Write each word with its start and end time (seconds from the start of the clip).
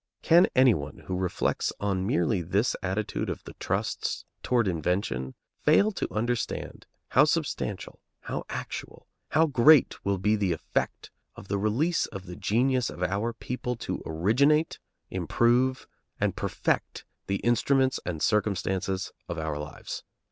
Can 0.23 0.47
any 0.55 0.73
one 0.73 1.03
who 1.05 1.15
reflects 1.15 1.71
on 1.79 2.07
merely 2.07 2.41
this 2.41 2.75
attitude 2.81 3.29
of 3.29 3.43
the 3.43 3.53
trusts 3.59 4.25
toward 4.41 4.67
invention 4.67 5.35
fail 5.59 5.91
to 5.91 6.11
understand 6.11 6.87
how 7.09 7.23
substantial, 7.25 8.01
how 8.21 8.43
actual, 8.49 9.05
how 9.29 9.45
great 9.45 10.03
will 10.03 10.17
be 10.17 10.35
the 10.35 10.53
effect 10.53 11.11
of 11.35 11.49
the 11.49 11.59
release 11.59 12.07
of 12.07 12.25
the 12.25 12.35
genius 12.35 12.89
of 12.89 13.03
our 13.03 13.31
people 13.31 13.75
to 13.75 14.01
originate, 14.07 14.79
improve, 15.11 15.85
and 16.19 16.35
perfect 16.35 17.05
the 17.27 17.37
instruments 17.43 17.99
and 18.03 18.23
circumstances 18.23 19.11
of 19.29 19.37
our 19.37 19.59
lives? 19.59 20.03